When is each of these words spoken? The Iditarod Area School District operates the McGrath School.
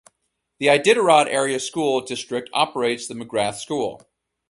The 0.57 0.65
Iditarod 0.65 1.27
Area 1.27 1.59
School 1.59 2.01
District 2.01 2.49
operates 2.53 3.05
the 3.07 3.13
McGrath 3.13 3.57
School. 3.59 4.01